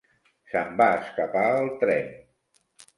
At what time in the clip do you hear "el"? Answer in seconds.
1.61-1.73